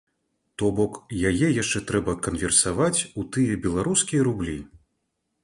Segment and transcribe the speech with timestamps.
[0.59, 0.95] То бок,
[1.31, 4.59] яе яшчэ трэба канверсаваць у тыя беларускія рублі.